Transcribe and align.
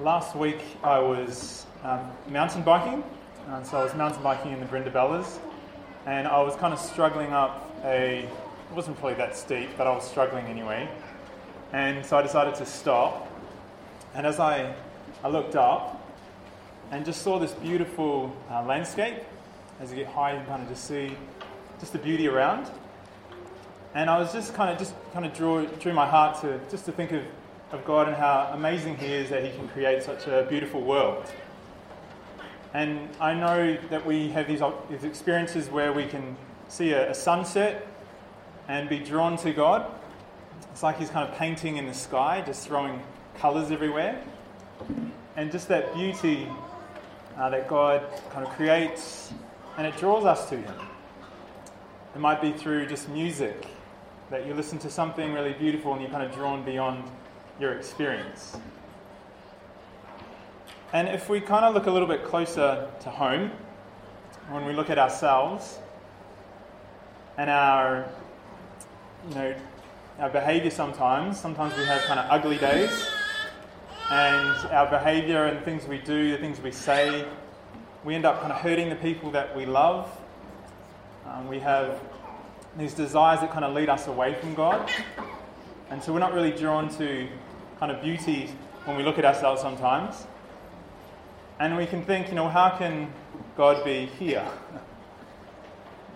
last 0.00 0.34
week 0.34 0.60
I 0.82 0.98
was 0.98 1.66
um, 1.84 2.10
mountain 2.28 2.62
biking, 2.62 3.04
and 3.48 3.66
so 3.66 3.78
I 3.78 3.84
was 3.84 3.94
mountain 3.94 4.22
biking 4.22 4.52
in 4.52 4.60
the 4.60 4.66
Brindabellas, 4.66 5.38
and 6.06 6.26
I 6.26 6.40
was 6.40 6.56
kind 6.56 6.72
of 6.72 6.80
struggling 6.80 7.32
up 7.32 7.70
a. 7.84 8.20
It 8.70 8.74
wasn't 8.74 8.98
probably 8.98 9.18
that 9.18 9.36
steep, 9.36 9.68
but 9.76 9.86
I 9.86 9.90
was 9.90 10.08
struggling 10.08 10.46
anyway, 10.46 10.88
and 11.72 12.04
so 12.04 12.16
I 12.16 12.22
decided 12.22 12.54
to 12.56 12.66
stop. 12.66 13.28
And 14.14 14.26
as 14.26 14.38
I, 14.40 14.74
I 15.22 15.28
looked 15.28 15.56
up, 15.56 16.02
and 16.90 17.04
just 17.04 17.22
saw 17.22 17.38
this 17.38 17.52
beautiful 17.52 18.34
uh, 18.50 18.62
landscape. 18.64 19.16
As 19.80 19.90
you 19.90 19.96
get 19.96 20.06
high, 20.06 20.38
you 20.38 20.44
kind 20.46 20.62
of 20.62 20.68
just 20.68 20.84
see 20.84 21.16
just 21.80 21.92
the 21.92 21.98
beauty 21.98 22.28
around. 22.28 22.70
And 23.94 24.08
I 24.08 24.18
was 24.18 24.32
just 24.32 24.54
kind 24.54 24.70
of 24.70 24.78
just 24.78 24.94
kind 25.12 25.26
of 25.26 25.34
drew 25.34 25.66
drew 25.80 25.92
my 25.92 26.06
heart 26.06 26.40
to 26.40 26.60
just 26.70 26.86
to 26.86 26.92
think 26.92 27.12
of 27.12 27.22
of 27.72 27.84
God 27.84 28.06
and 28.06 28.16
how 28.16 28.50
amazing 28.52 28.96
He 28.96 29.06
is 29.06 29.30
that 29.30 29.44
He 29.44 29.50
can 29.50 29.68
create 29.68 30.02
such 30.02 30.26
a 30.26 30.46
beautiful 30.48 30.80
world. 30.80 31.24
And 32.74 33.08
I 33.20 33.34
know 33.34 33.76
that 33.90 34.06
we 34.06 34.28
have 34.30 34.46
these, 34.46 34.60
these 34.90 35.04
experiences 35.04 35.68
where 35.68 35.92
we 35.92 36.06
can 36.06 36.36
see 36.68 36.92
a, 36.92 37.10
a 37.10 37.14
sunset 37.14 37.86
and 38.68 38.88
be 38.88 38.98
drawn 38.98 39.36
to 39.38 39.52
God. 39.52 39.86
It's 40.70 40.82
like 40.82 40.98
He's 40.98 41.10
kind 41.10 41.28
of 41.28 41.36
painting 41.36 41.76
in 41.76 41.86
the 41.86 41.94
sky, 41.94 42.42
just 42.44 42.66
throwing 42.66 43.02
colours 43.36 43.70
everywhere. 43.70 44.22
And 45.36 45.50
just 45.50 45.68
that 45.68 45.94
beauty 45.94 46.48
uh, 47.38 47.50
that 47.50 47.68
God 47.68 48.02
kind 48.30 48.46
of 48.46 48.52
creates, 48.54 49.32
and 49.78 49.86
it 49.86 49.96
draws 49.96 50.24
us 50.24 50.48
to 50.50 50.56
Him. 50.56 50.74
It 52.14 52.20
might 52.20 52.42
be 52.42 52.52
through 52.52 52.86
just 52.86 53.08
music, 53.08 53.66
that 54.30 54.46
you 54.46 54.54
listen 54.54 54.78
to 54.78 54.90
something 54.90 55.32
really 55.32 55.52
beautiful 55.52 55.92
and 55.92 56.00
you're 56.00 56.10
kind 56.10 56.22
of 56.22 56.34
drawn 56.34 56.64
beyond 56.64 57.04
your 57.60 57.72
experience. 57.72 58.56
And 60.92 61.08
if 61.08 61.28
we 61.28 61.40
kind 61.40 61.64
of 61.64 61.74
look 61.74 61.86
a 61.86 61.90
little 61.90 62.08
bit 62.08 62.24
closer 62.24 62.90
to 63.00 63.10
home, 63.10 63.50
when 64.50 64.66
we 64.66 64.72
look 64.72 64.90
at 64.90 64.98
ourselves 64.98 65.78
and 67.38 67.48
our, 67.48 68.06
you 69.28 69.34
know, 69.34 69.54
our 70.18 70.28
behavior 70.28 70.70
sometimes, 70.70 71.40
sometimes 71.40 71.76
we 71.76 71.84
have 71.84 72.02
kind 72.02 72.20
of 72.20 72.26
ugly 72.30 72.58
days, 72.58 73.08
and 74.10 74.70
our 74.70 74.90
behavior 74.90 75.46
and 75.46 75.64
things 75.64 75.86
we 75.86 75.98
do, 75.98 76.32
the 76.32 76.38
things 76.38 76.60
we 76.60 76.70
say, 76.70 77.24
we 78.04 78.14
end 78.14 78.26
up 78.26 78.40
kind 78.40 78.52
of 78.52 78.60
hurting 78.60 78.90
the 78.90 78.96
people 78.96 79.30
that 79.30 79.56
we 79.56 79.64
love. 79.64 80.10
Um, 81.26 81.48
we 81.48 81.60
have 81.60 81.98
these 82.76 82.92
desires 82.92 83.40
that 83.40 83.50
kind 83.50 83.64
of 83.64 83.74
lead 83.74 83.88
us 83.88 84.08
away 84.08 84.34
from 84.34 84.54
God. 84.54 84.90
And 85.88 86.02
so 86.02 86.12
we're 86.12 86.18
not 86.18 86.34
really 86.34 86.50
drawn 86.50 86.88
to 86.98 87.28
kind 87.82 87.90
of 87.90 88.00
beauty 88.00 88.48
when 88.84 88.96
we 88.96 89.02
look 89.02 89.18
at 89.18 89.24
ourselves 89.24 89.60
sometimes. 89.60 90.24
And 91.58 91.76
we 91.76 91.84
can 91.84 92.04
think, 92.04 92.28
you 92.28 92.36
know, 92.36 92.48
how 92.48 92.76
can 92.78 93.12
God 93.56 93.84
be 93.84 94.06
here? 94.06 94.48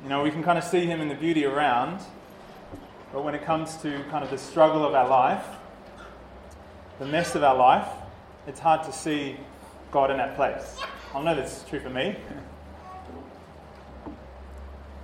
You 0.05 0.11
know, 0.11 0.23
we 0.23 0.31
can 0.31 0.45
kind 0.45 0.57
of 0.57 0.63
see 0.63 0.87
Him 0.87 1.01
in 1.01 1.09
the 1.09 1.17
beauty 1.17 1.45
around, 1.45 2.01
but 3.13 3.25
when 3.25 3.35
it 3.35 3.45
comes 3.45 3.77
to 3.79 4.05
kind 4.11 4.23
of 4.23 4.31
the 4.31 4.39
struggle 4.39 4.87
of 4.87 4.95
our 4.95 5.09
life, 5.09 5.45
the 7.01 7.07
mess 7.07 7.35
of 7.35 7.43
our 7.43 7.57
life, 7.57 7.89
it's 8.47 8.61
hard 8.61 8.85
to 8.85 8.93
see 8.93 9.37
God 9.91 10.13
in 10.13 10.19
that 10.19 10.37
place. 10.37 10.79
I 11.13 11.21
know 11.21 11.35
that's 11.35 11.65
true 11.65 11.81
for 11.81 11.91
me. 11.91 12.15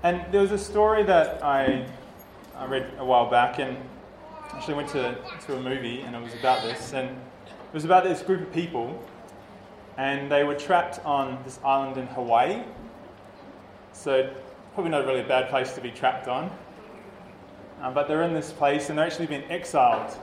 And 0.05 0.25
there 0.33 0.43
was 0.43 0.53
a 0.53 0.59
story 0.59 1.03
that 1.05 1.43
I, 1.43 1.89
I 2.57 2.67
read 2.67 2.93
a 2.99 3.05
while 3.05 3.29
back, 3.29 3.59
and 3.59 3.77
actually 4.55 4.75
went 4.75 4.89
to, 4.91 5.17
to 5.47 5.57
a 5.57 5.61
movie 5.61 6.01
and 6.03 6.15
it 6.15 6.23
was 6.23 6.35
about 6.35 6.63
this. 6.63 6.93
And 6.93 7.09
it 7.09 7.75
was 7.75 7.85
about 7.85 8.05
this 8.05 8.23
group 8.23 8.43
of 8.43 8.53
people 8.53 9.03
and 9.97 10.31
they 10.31 10.45
were 10.45 10.55
trapped 10.55 11.05
on 11.05 11.39
this 11.45 11.59
island 11.65 11.97
in 11.99 12.07
Hawaii. 12.09 12.63
So, 13.93 14.33
probably 14.75 14.91
not 14.91 15.05
a 15.05 15.07
really 15.07 15.21
a 15.21 15.27
bad 15.27 15.51
place 15.51 15.75
to 15.75 15.81
be 15.81 15.91
trapped 15.91 16.29
on. 16.29 16.51
Uh, 17.81 17.91
but 17.91 18.09
they're 18.09 18.23
in 18.23 18.33
this 18.33 18.53
place 18.53 18.89
and 18.89 18.99
they're 18.99 19.07
actually 19.07 19.27
being 19.27 19.45
exiled 19.51 20.17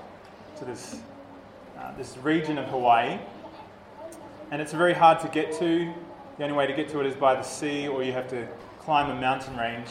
to 0.57 0.65
this, 0.65 0.99
uh, 1.77 1.95
this 1.97 2.17
region 2.17 2.57
of 2.57 2.65
Hawaii. 2.65 3.19
And 4.51 4.61
it's 4.61 4.73
very 4.73 4.93
hard 4.93 5.19
to 5.19 5.27
get 5.27 5.51
to. 5.59 5.93
The 6.37 6.43
only 6.43 6.55
way 6.55 6.65
to 6.65 6.73
get 6.73 6.89
to 6.89 7.01
it 7.01 7.05
is 7.05 7.15
by 7.15 7.35
the 7.35 7.43
sea, 7.43 7.87
or 7.87 8.01
you 8.01 8.13
have 8.13 8.29
to 8.29 8.47
climb 8.79 9.09
a 9.09 9.19
mountain 9.19 9.57
range 9.57 9.89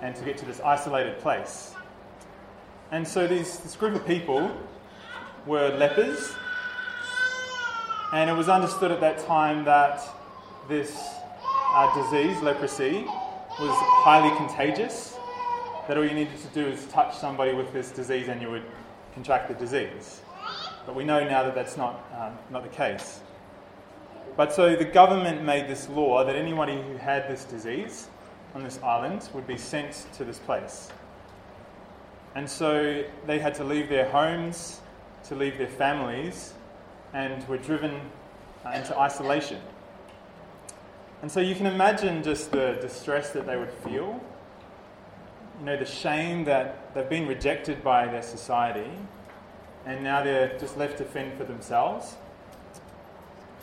and 0.00 0.16
to 0.16 0.24
get 0.24 0.38
to 0.38 0.46
this 0.46 0.60
isolated 0.60 1.18
place. 1.18 1.74
And 2.92 3.08
so 3.08 3.26
these, 3.26 3.58
this 3.60 3.74
group 3.74 3.94
of 3.94 4.06
people 4.06 4.54
were 5.46 5.74
lepers. 5.78 6.34
And 8.12 8.28
it 8.28 8.34
was 8.34 8.50
understood 8.50 8.90
at 8.90 9.00
that 9.00 9.18
time 9.26 9.64
that 9.64 10.02
this 10.68 10.94
uh, 11.46 11.94
disease, 11.94 12.38
leprosy, 12.42 13.06
was 13.58 13.74
highly 14.04 14.36
contagious. 14.36 15.16
That 15.88 15.96
all 15.96 16.04
you 16.04 16.12
needed 16.12 16.36
to 16.36 16.48
do 16.48 16.66
is 16.66 16.84
touch 16.88 17.16
somebody 17.16 17.54
with 17.54 17.72
this 17.72 17.90
disease 17.90 18.28
and 18.28 18.42
you 18.42 18.50
would 18.50 18.64
contract 19.14 19.48
the 19.48 19.54
disease. 19.54 20.20
But 20.84 20.94
we 20.94 21.02
know 21.02 21.26
now 21.26 21.44
that 21.44 21.54
that's 21.54 21.78
not, 21.78 22.04
um, 22.20 22.36
not 22.50 22.62
the 22.62 22.68
case. 22.68 23.20
But 24.36 24.52
so 24.52 24.76
the 24.76 24.84
government 24.84 25.44
made 25.44 25.66
this 25.66 25.88
law 25.88 26.26
that 26.26 26.36
anybody 26.36 26.74
who 26.82 26.98
had 26.98 27.26
this 27.26 27.44
disease 27.44 28.10
on 28.54 28.62
this 28.62 28.78
island 28.82 29.30
would 29.32 29.46
be 29.46 29.56
sent 29.56 30.04
to 30.12 30.24
this 30.24 30.38
place. 30.38 30.90
And 32.34 32.48
so 32.48 33.04
they 33.26 33.38
had 33.38 33.54
to 33.56 33.64
leave 33.64 33.88
their 33.88 34.08
homes, 34.08 34.80
to 35.24 35.34
leave 35.34 35.58
their 35.58 35.68
families, 35.68 36.54
and 37.12 37.46
were 37.46 37.58
driven 37.58 38.00
uh, 38.64 38.70
into 38.70 38.98
isolation. 38.98 39.60
And 41.20 41.30
so 41.30 41.40
you 41.40 41.54
can 41.54 41.66
imagine 41.66 42.22
just 42.22 42.50
the 42.50 42.78
distress 42.80 43.30
that 43.30 43.46
they 43.46 43.56
would 43.56 43.70
feel. 43.70 44.20
You 45.60 45.66
know, 45.66 45.76
the 45.76 45.84
shame 45.86 46.44
that 46.44 46.94
they've 46.94 47.08
been 47.08 47.28
rejected 47.28 47.84
by 47.84 48.06
their 48.06 48.22
society, 48.22 48.90
and 49.84 50.02
now 50.02 50.24
they're 50.24 50.58
just 50.58 50.76
left 50.76 50.98
to 50.98 51.04
fend 51.04 51.36
for 51.38 51.44
themselves. 51.44 52.16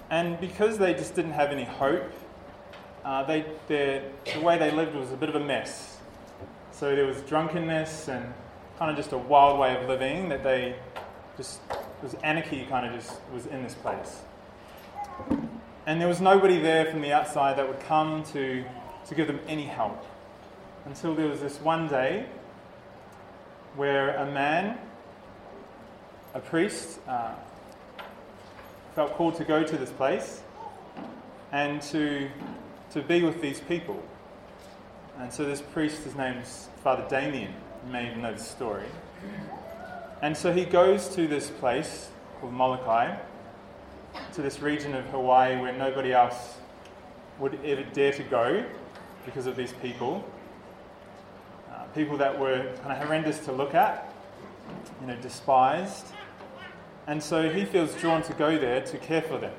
And 0.09 0.40
because 0.40 0.78
they 0.78 0.94
just 0.94 1.16
didn't 1.16 1.34
have 1.34 1.51
any 1.51 1.66
hope, 1.66 2.12
uh, 3.03 3.24
they, 3.24 3.46
the 3.68 4.03
way 4.41 4.57
they 4.57 4.72
lived 4.72 4.96
was 4.96 5.12
a 5.12 5.18
bit 5.18 5.30
of 5.30 5.36
a 5.36 5.40
mess. 5.40 5.97
So 6.72 6.96
there 6.96 7.06
was 7.06 7.22
drunkenness 7.22 8.07
and 8.07 8.34
kind 8.79 8.90
of 8.90 8.95
just 8.95 9.12
a 9.12 9.17
wild 9.17 9.59
way 9.59 9.75
of 9.75 9.90
living 9.90 10.29
that 10.29 10.41
they 10.41 10.73
just 11.35 11.59
was 12.01 12.13
anarchy 12.23 12.66
kind 12.69 12.85
of 12.85 12.94
just 12.94 13.19
was 13.34 13.45
in 13.47 13.62
this 13.62 13.75
place. 13.75 14.22
And 15.85 16.00
there 16.00 16.07
was 16.07 16.22
nobody 16.22 16.59
there 16.59 16.85
from 16.85 17.01
the 17.01 17.12
outside 17.12 17.57
that 17.57 17.68
would 17.68 17.81
come 17.81 18.23
to, 18.31 18.63
to 19.07 19.16
give 19.16 19.28
them 19.28 19.41
any 19.50 19.66
help. 19.66 20.06
Until 20.85 21.13
there 21.13 21.28
was 21.28 21.41
this 21.41 21.59
one 21.59 21.89
day 21.89 22.25
where 23.75 24.16
a 24.16 24.31
man, 24.31 24.78
a 26.34 26.39
priest, 26.39 27.00
uh, 27.06 27.34
felt 28.95 29.13
called 29.16 29.35
to 29.35 29.44
go 29.44 29.62
to 29.62 29.78
this 29.78 29.91
place 29.91 30.41
and 31.51 31.81
to, 31.81 32.29
to 32.91 33.01
be 33.01 33.23
with 33.23 33.41
these 33.41 33.59
people. 33.59 34.01
And 35.18 35.34
so 35.34 35.44
this 35.44 35.62
priest, 35.62 36.03
his 36.03 36.16
name's 36.16 36.69
Father 36.81 37.06
Damien. 37.09 37.53
May 37.88 38.13
know 38.16 38.34
the 38.34 38.40
story. 38.40 38.85
And 40.22 40.35
so 40.35 40.51
he 40.51 40.66
goes 40.66 41.07
to 41.16 41.28
this 41.28 41.50
place 41.50 42.09
called 42.40 42.53
Molokai, 42.53 43.17
to 44.34 44.41
this 44.41 44.59
region 44.59 44.94
of 44.94 45.06
Hawaii 45.06 45.59
where 45.59 45.73
nobody 45.73 46.12
else 46.12 46.56
would 47.39 47.57
ever 47.63 47.84
dare 47.94 48.12
to 48.13 48.23
go 48.23 48.66
because 49.25 49.45
of 49.45 49.56
these 49.56 49.73
people. 49.73 50.28
Uh, 51.72 51.84
people 51.95 52.18
that 52.18 52.38
were 52.38 52.73
kind 52.81 52.91
of 52.91 52.97
horrendous 52.97 53.39
to 53.45 53.51
look 53.51 53.73
at, 53.73 54.13
you 55.01 55.07
know, 55.07 55.16
despised. 55.18 56.07
And 57.07 57.22
so 57.23 57.50
he 57.50 57.66
feels 57.66 57.95
drawn 57.95 58.22
to 58.23 58.34
go 58.34 58.57
there 58.57 58.81
to 58.81 58.97
care 58.97 59.21
for 59.21 59.38
them. 59.38 59.54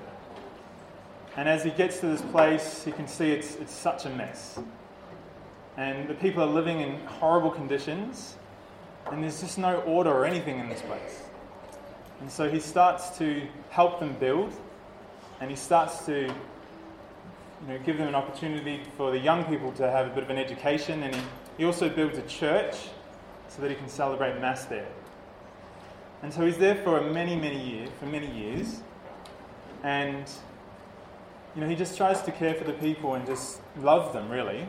And 1.36 1.48
as 1.48 1.64
he 1.64 1.70
gets 1.70 2.00
to 2.00 2.06
this 2.06 2.22
place, 2.22 2.84
he 2.84 2.92
can 2.92 3.08
see 3.08 3.30
it's, 3.30 3.54
it's 3.56 3.72
such 3.72 4.04
a 4.04 4.10
mess 4.10 4.58
and 5.76 6.08
the 6.08 6.14
people 6.14 6.42
are 6.42 6.46
living 6.46 6.80
in 6.80 6.98
horrible 7.06 7.50
conditions, 7.50 8.36
and 9.10 9.22
there's 9.22 9.40
just 9.40 9.58
no 9.58 9.80
order 9.82 10.10
or 10.10 10.24
anything 10.24 10.58
in 10.58 10.68
this 10.68 10.82
place. 10.82 11.22
And 12.20 12.30
so 12.30 12.50
he 12.50 12.60
starts 12.60 13.16
to 13.18 13.46
help 13.70 14.00
them 14.00 14.14
build, 14.18 14.52
and 15.40 15.48
he 15.48 15.56
starts 15.56 16.04
to 16.06 16.22
you 16.22 16.32
know, 17.68 17.78
give 17.84 17.98
them 17.98 18.08
an 18.08 18.14
opportunity 18.14 18.82
for 18.96 19.10
the 19.10 19.18
young 19.18 19.44
people 19.44 19.72
to 19.72 19.90
have 19.90 20.06
a 20.06 20.10
bit 20.10 20.22
of 20.22 20.30
an 20.30 20.38
education, 20.38 21.02
and 21.02 21.14
he, 21.14 21.22
he 21.58 21.64
also 21.64 21.88
builds 21.88 22.18
a 22.18 22.22
church 22.22 22.74
so 23.48 23.62
that 23.62 23.70
he 23.70 23.76
can 23.76 23.88
celebrate 23.88 24.40
Mass 24.40 24.64
there. 24.66 24.88
And 26.22 26.32
so 26.32 26.44
he's 26.44 26.58
there 26.58 26.76
for 26.76 27.00
many, 27.00 27.36
many 27.36 27.62
years, 27.62 27.90
for 27.98 28.06
many 28.06 28.30
years, 28.30 28.80
and 29.82 30.28
you 31.54 31.62
know, 31.62 31.68
he 31.68 31.74
just 31.74 31.96
tries 31.96 32.22
to 32.22 32.32
care 32.32 32.54
for 32.54 32.64
the 32.64 32.74
people 32.74 33.14
and 33.14 33.26
just 33.26 33.60
love 33.78 34.12
them, 34.12 34.28
really 34.28 34.66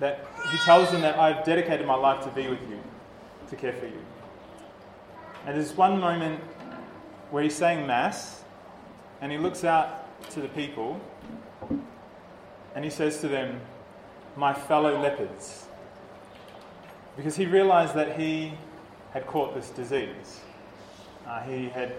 that 0.00 0.26
he 0.50 0.58
tells 0.58 0.90
them 0.90 1.02
that 1.02 1.18
I've 1.18 1.44
dedicated 1.44 1.86
my 1.86 1.94
life 1.94 2.24
to 2.24 2.30
be 2.30 2.48
with 2.48 2.60
you, 2.68 2.78
to 3.48 3.56
care 3.56 3.72
for 3.72 3.86
you. 3.86 4.02
And 5.46 5.56
there's 5.56 5.76
one 5.76 6.00
moment 6.00 6.40
where 7.30 7.42
he's 7.42 7.54
saying 7.54 7.86
Mass, 7.86 8.44
and 9.20 9.30
he 9.32 9.38
looks 9.38 9.64
out 9.64 10.30
to 10.30 10.40
the 10.40 10.48
people 10.48 11.00
and 12.74 12.84
he 12.84 12.90
says 12.90 13.20
to 13.20 13.28
them, 13.28 13.60
My 14.36 14.54
fellow 14.54 15.00
leopards. 15.00 15.66
Because 17.16 17.36
he 17.36 17.46
realized 17.46 17.94
that 17.94 18.18
he 18.18 18.54
had 19.12 19.26
caught 19.26 19.54
this 19.54 19.68
disease. 19.70 20.40
Uh, 21.26 21.42
he 21.42 21.68
had 21.68 21.94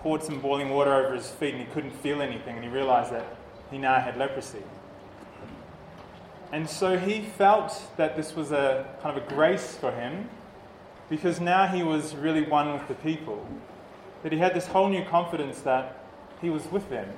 poured 0.00 0.22
some 0.22 0.40
boiling 0.40 0.70
water 0.70 0.94
over 0.94 1.14
his 1.14 1.28
feet 1.28 1.54
and 1.54 1.62
he 1.62 1.68
couldn't 1.72 1.90
feel 1.90 2.22
anything, 2.22 2.54
and 2.54 2.64
he 2.64 2.70
realized 2.70 3.12
that 3.12 3.36
he 3.70 3.78
now 3.78 3.98
had 3.98 4.16
leprosy. 4.16 4.62
And 6.52 6.68
so 6.68 6.98
he 6.98 7.22
felt 7.22 7.72
that 7.96 8.16
this 8.16 8.34
was 8.36 8.52
a 8.52 8.86
kind 9.02 9.16
of 9.16 9.24
a 9.24 9.34
grace 9.34 9.74
for 9.74 9.90
him 9.90 10.28
because 11.08 11.40
now 11.40 11.66
he 11.66 11.82
was 11.82 12.14
really 12.14 12.42
one 12.42 12.72
with 12.72 12.86
the 12.88 12.94
people. 12.94 13.46
That 14.22 14.32
he 14.32 14.38
had 14.38 14.54
this 14.54 14.66
whole 14.66 14.88
new 14.88 15.04
confidence 15.04 15.60
that 15.60 16.04
he 16.40 16.50
was 16.50 16.64
with 16.70 16.88
them 16.88 17.08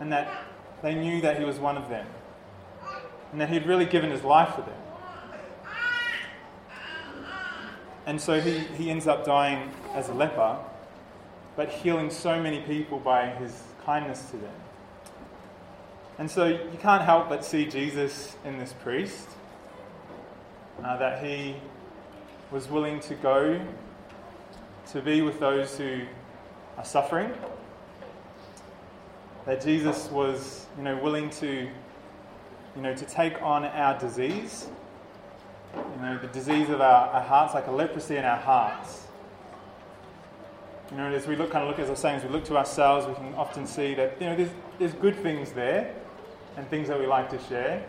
and 0.00 0.12
that 0.12 0.44
they 0.82 0.94
knew 0.94 1.20
that 1.20 1.38
he 1.38 1.44
was 1.44 1.58
one 1.58 1.76
of 1.76 1.88
them 1.88 2.06
and 3.32 3.40
that 3.40 3.50
he'd 3.50 3.66
really 3.66 3.84
given 3.84 4.10
his 4.10 4.22
life 4.22 4.54
for 4.54 4.62
them. 4.62 4.78
And 8.06 8.20
so 8.20 8.40
he, 8.40 8.60
he 8.76 8.90
ends 8.90 9.06
up 9.06 9.24
dying 9.24 9.70
as 9.92 10.08
a 10.08 10.14
leper, 10.14 10.56
but 11.56 11.68
healing 11.68 12.10
so 12.10 12.40
many 12.40 12.62
people 12.62 12.98
by 12.98 13.26
his 13.26 13.62
kindness 13.84 14.30
to 14.30 14.38
them. 14.38 14.54
And 16.18 16.28
so 16.28 16.46
you 16.46 16.78
can't 16.80 17.04
help 17.04 17.28
but 17.28 17.44
see 17.44 17.64
Jesus 17.64 18.36
in 18.44 18.58
this 18.58 18.72
priest, 18.72 19.28
uh, 20.82 20.96
that 20.96 21.24
he 21.24 21.54
was 22.50 22.68
willing 22.68 22.98
to 23.00 23.14
go 23.14 23.60
to 24.90 25.00
be 25.00 25.22
with 25.22 25.38
those 25.38 25.78
who 25.78 26.00
are 26.76 26.84
suffering, 26.84 27.30
that 29.46 29.62
Jesus 29.62 30.10
was, 30.10 30.66
you 30.76 30.82
know, 30.82 30.96
willing 30.96 31.30
to, 31.30 31.68
you 32.74 32.82
know, 32.82 32.94
to 32.96 33.04
take 33.04 33.40
on 33.40 33.64
our 33.64 33.96
disease, 33.96 34.66
you 35.76 36.02
know, 36.02 36.18
the 36.18 36.26
disease 36.28 36.68
of 36.68 36.80
our, 36.80 37.10
our 37.10 37.22
hearts, 37.22 37.54
like 37.54 37.68
a 37.68 37.72
leprosy 37.72 38.16
in 38.16 38.24
our 38.24 38.38
hearts. 38.38 39.04
You 40.90 40.96
know, 40.96 41.12
as 41.12 41.28
we 41.28 41.36
look, 41.36 41.52
kind 41.52 41.62
of 41.62 41.70
look, 41.70 41.78
as 41.78 41.86
I 41.86 41.90
was 41.90 42.00
saying, 42.00 42.16
as 42.16 42.24
we 42.24 42.30
look 42.30 42.44
to 42.46 42.56
ourselves, 42.56 43.06
we 43.06 43.14
can 43.14 43.34
often 43.34 43.68
see 43.68 43.94
that, 43.94 44.16
you 44.20 44.26
know, 44.26 44.34
there's, 44.34 44.50
there's 44.80 44.94
good 44.94 45.14
things 45.14 45.52
there 45.52 45.94
and 46.56 46.68
things 46.68 46.88
that 46.88 46.98
we 46.98 47.06
like 47.06 47.30
to 47.30 47.38
share, 47.48 47.84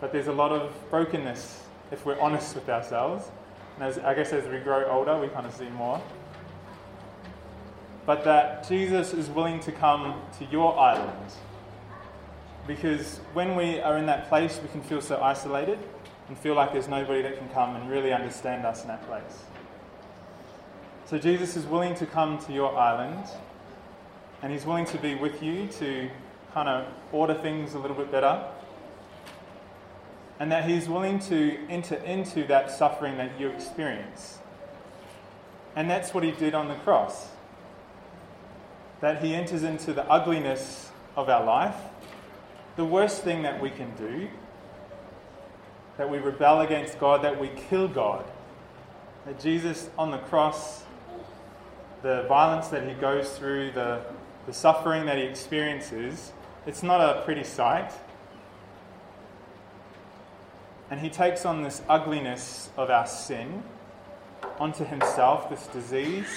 but 0.00 0.12
there's 0.12 0.28
a 0.28 0.32
lot 0.32 0.52
of 0.52 0.72
brokenness 0.90 1.62
if 1.90 2.04
we're 2.04 2.20
honest 2.20 2.54
with 2.54 2.68
ourselves. 2.68 3.28
And 3.76 3.84
as, 3.84 3.98
I 3.98 4.14
guess 4.14 4.32
as 4.32 4.46
we 4.48 4.58
grow 4.58 4.88
older, 4.90 5.18
we 5.18 5.28
kind 5.28 5.46
of 5.46 5.54
see 5.54 5.68
more. 5.70 6.00
But 8.06 8.24
that 8.24 8.68
Jesus 8.68 9.12
is 9.12 9.28
willing 9.28 9.60
to 9.60 9.72
come 9.72 10.20
to 10.38 10.44
your 10.46 10.78
island. 10.78 11.32
Because 12.66 13.18
when 13.32 13.56
we 13.56 13.80
are 13.80 13.98
in 13.98 14.06
that 14.06 14.28
place, 14.28 14.60
we 14.62 14.68
can 14.68 14.82
feel 14.82 15.00
so 15.00 15.20
isolated 15.20 15.78
and 16.28 16.38
feel 16.38 16.54
like 16.54 16.72
there's 16.72 16.88
nobody 16.88 17.22
that 17.22 17.38
can 17.38 17.48
come 17.50 17.76
and 17.76 17.90
really 17.90 18.12
understand 18.12 18.66
us 18.66 18.82
in 18.82 18.88
that 18.88 19.06
place. 19.06 19.44
So 21.06 21.18
Jesus 21.18 21.56
is 21.56 21.64
willing 21.64 21.94
to 21.94 22.06
come 22.06 22.38
to 22.40 22.52
your 22.52 22.76
island 22.76 23.24
and 24.42 24.52
he's 24.52 24.66
willing 24.66 24.84
to 24.86 24.98
be 24.98 25.14
with 25.14 25.42
you 25.42 25.66
to 25.78 26.10
kind 26.58 26.68
of 26.68 26.92
order 27.12 27.34
things 27.34 27.74
a 27.74 27.78
little 27.78 27.96
bit 27.96 28.10
better. 28.10 28.44
And 30.40 30.50
that 30.50 30.68
he's 30.68 30.88
willing 30.88 31.20
to 31.20 31.56
enter 31.68 31.94
into 31.94 32.44
that 32.48 32.72
suffering 32.72 33.16
that 33.18 33.38
you 33.38 33.48
experience. 33.50 34.40
And 35.76 35.88
that's 35.88 36.12
what 36.12 36.24
he 36.24 36.32
did 36.32 36.54
on 36.54 36.66
the 36.66 36.74
cross. 36.74 37.28
That 39.00 39.22
he 39.22 39.36
enters 39.36 39.62
into 39.62 39.92
the 39.92 40.04
ugliness 40.10 40.90
of 41.14 41.28
our 41.28 41.44
life, 41.44 41.76
the 42.74 42.84
worst 42.84 43.22
thing 43.22 43.42
that 43.42 43.62
we 43.62 43.70
can 43.70 43.94
do, 43.94 44.26
that 45.96 46.10
we 46.10 46.18
rebel 46.18 46.62
against 46.62 46.98
God, 46.98 47.22
that 47.22 47.38
we 47.38 47.50
kill 47.68 47.86
God. 47.86 48.24
That 49.26 49.38
Jesus 49.38 49.90
on 49.96 50.10
the 50.10 50.18
cross 50.18 50.82
the 52.02 52.22
violence 52.28 52.68
that 52.68 52.88
he 52.88 52.94
goes 52.94 53.36
through, 53.36 53.72
the, 53.72 54.00
the 54.46 54.52
suffering 54.52 55.06
that 55.06 55.18
he 55.18 55.24
experiences, 55.24 56.32
it's 56.68 56.82
not 56.82 57.00
a 57.00 57.22
pretty 57.22 57.44
sight. 57.44 57.90
And 60.90 61.00
he 61.00 61.08
takes 61.08 61.46
on 61.46 61.62
this 61.62 61.80
ugliness 61.88 62.68
of 62.76 62.90
our 62.90 63.06
sin 63.06 63.62
onto 64.60 64.84
himself, 64.84 65.48
this 65.48 65.66
disease. 65.68 66.28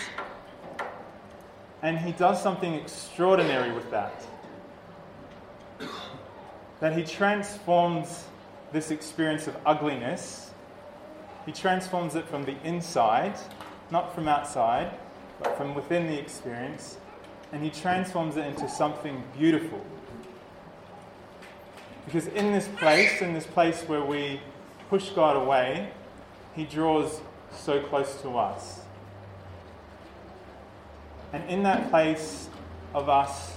And 1.81 1.97
he 1.97 2.13
does 2.13 2.41
something 2.41 2.75
extraordinary 2.75 3.73
with 3.73 3.91
that. 3.91 4.25
That 6.79 6.97
he 6.97 7.03
transforms 7.03 8.23
this 8.71 8.89
experience 8.89 9.47
of 9.47 9.57
ugliness, 9.65 10.51
he 11.45 11.51
transforms 11.51 12.15
it 12.15 12.25
from 12.25 12.45
the 12.45 12.55
inside, 12.63 13.37
not 13.89 14.15
from 14.15 14.29
outside, 14.29 14.91
but 15.43 15.57
from 15.57 15.75
within 15.75 16.07
the 16.07 16.17
experience, 16.17 16.97
and 17.51 17.61
he 17.61 17.69
transforms 17.69 18.37
it 18.37 18.45
into 18.45 18.69
something 18.69 19.21
beautiful. 19.37 19.81
Because 22.05 22.27
in 22.27 22.51
this 22.51 22.67
place, 22.67 23.21
in 23.21 23.33
this 23.33 23.45
place 23.45 23.83
where 23.83 24.03
we 24.03 24.41
push 24.89 25.09
God 25.09 25.35
away, 25.35 25.91
he 26.55 26.65
draws 26.65 27.21
so 27.51 27.81
close 27.81 28.21
to 28.21 28.37
us. 28.37 28.81
And 31.33 31.49
in 31.49 31.63
that 31.63 31.89
place 31.89 32.49
of 32.93 33.07
us 33.07 33.55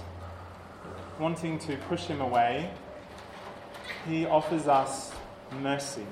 wanting 1.19 1.59
to 1.61 1.77
push 1.89 2.05
him 2.05 2.21
away, 2.21 2.71
he 4.09 4.27
offers 4.27 4.69
us 4.69 5.13
mercy. 5.61 6.07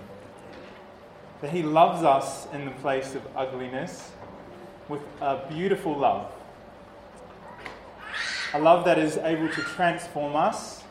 That 1.41 1.51
he 1.51 1.63
loves 1.63 2.03
us 2.03 2.47
in 2.53 2.65
the 2.65 2.71
place 2.73 3.15
of 3.15 3.23
ugliness 3.37 4.11
with 4.89 5.03
a 5.21 5.45
beautiful 5.49 5.97
love. 5.97 6.33
A 8.55 8.59
love 8.59 8.85
that 8.85 8.99
is 8.99 9.17
able 9.19 9.49
to 9.49 9.63
transform 9.63 10.37
us 10.37 10.83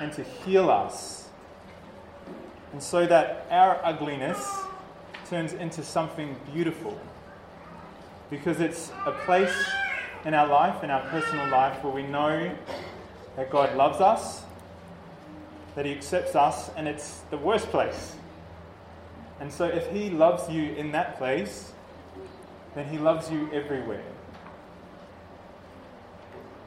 and 0.00 0.12
to 0.12 0.22
heal 0.22 0.70
us. 0.70 1.28
And 2.72 2.82
so 2.82 3.06
that 3.06 3.46
our 3.50 3.80
ugliness 3.84 4.46
turns 5.28 5.52
into 5.52 5.82
something 5.82 6.36
beautiful. 6.52 6.98
Because 8.30 8.60
it's 8.60 8.90
a 9.06 9.12
place 9.12 9.54
in 10.24 10.34
our 10.34 10.46
life, 10.46 10.82
in 10.82 10.90
our 10.90 11.02
personal 11.08 11.48
life, 11.48 11.82
where 11.82 11.92
we 11.92 12.02
know 12.02 12.54
that 13.36 13.50
God 13.50 13.76
loves 13.76 14.00
us, 14.00 14.42
that 15.74 15.86
He 15.86 15.92
accepts 15.92 16.34
us, 16.34 16.70
and 16.76 16.88
it's 16.88 17.20
the 17.30 17.38
worst 17.38 17.68
place. 17.68 18.16
And 19.40 19.52
so 19.52 19.64
if 19.64 19.90
He 19.90 20.10
loves 20.10 20.50
you 20.50 20.72
in 20.74 20.92
that 20.92 21.18
place, 21.18 21.72
then 22.74 22.88
He 22.88 22.98
loves 22.98 23.30
you 23.30 23.48
everywhere. 23.52 24.04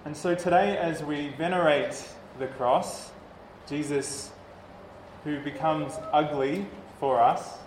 And 0.05 0.15
so 0.15 0.33
today, 0.33 0.77
as 0.77 1.03
we 1.03 1.29
venerate 1.38 2.07
the 2.39 2.48
cross, 2.48 3.12
Jesus, 3.69 4.31
who 5.23 5.39
becomes 5.41 5.93
ugly 6.11 6.65
for 6.99 7.21
us, 7.21 7.57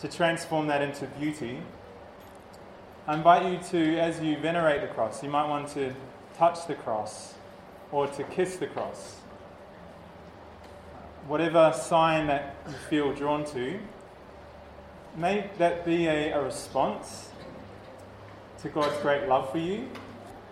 to 0.00 0.08
transform 0.08 0.66
that 0.68 0.80
into 0.80 1.06
beauty, 1.18 1.60
I 3.06 3.16
invite 3.16 3.52
you 3.52 3.58
to, 3.70 3.98
as 3.98 4.20
you 4.20 4.38
venerate 4.38 4.80
the 4.80 4.86
cross, 4.88 5.22
you 5.22 5.28
might 5.28 5.46
want 5.46 5.68
to 5.74 5.94
touch 6.38 6.66
the 6.66 6.74
cross 6.74 7.34
or 7.92 8.06
to 8.06 8.24
kiss 8.24 8.56
the 8.56 8.66
cross. 8.66 9.16
Whatever 11.28 11.74
sign 11.74 12.26
that 12.28 12.56
you 12.66 12.74
feel 12.88 13.12
drawn 13.12 13.44
to, 13.52 13.78
may 15.16 15.50
that 15.58 15.84
be 15.84 16.06
a, 16.06 16.32
a 16.32 16.42
response 16.42 17.28
to 18.62 18.70
God's 18.70 18.96
great 19.02 19.28
love 19.28 19.52
for 19.52 19.58
you, 19.58 19.86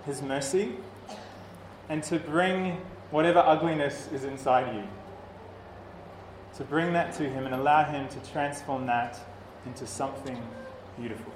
His 0.05 0.21
mercy, 0.21 0.75
and 1.89 2.03
to 2.05 2.19
bring 2.19 2.79
whatever 3.13 3.39
ugliness 3.39 4.09
is 4.13 4.25
inside 4.25 4.75
you. 4.75 4.83
To 6.57 6.65
bring 6.65 6.93
that 6.95 7.15
to 7.15 7.29
Him 7.29 7.47
and 7.47 7.55
allow 7.55 7.85
Him 7.85 8.09
to 8.09 8.33
transform 8.33 8.87
that 8.87 9.19
into 9.65 9.87
something 9.87 10.43
beautiful. 10.99 11.33